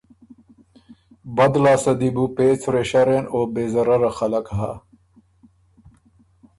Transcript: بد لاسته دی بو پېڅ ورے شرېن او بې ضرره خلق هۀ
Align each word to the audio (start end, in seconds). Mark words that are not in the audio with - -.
بد 1.35 1.53
لاسته 1.63 1.93
دی 1.99 2.09
بو 2.15 2.23
پېڅ 2.35 2.59
ورے 2.67 2.83
شرېن 2.89 3.25
او 3.33 3.39
بې 3.53 3.63
ضرره 3.73 4.11
خلق 4.17 4.45
هۀ 4.57 4.71